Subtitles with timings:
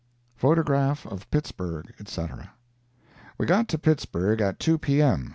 [0.35, 2.49] PHOTOGRAPH OF PITTSBURG, ETC.
[3.37, 5.29] We got to Pittsburg at 2 P.M.